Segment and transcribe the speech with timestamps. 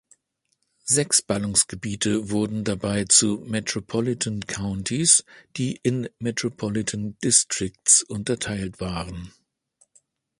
[0.85, 5.23] Sechs Ballungsgebiete wurden dabei zu Metropolitan Counties,
[5.57, 9.31] die in Metropolitan Districts unterteilt waren.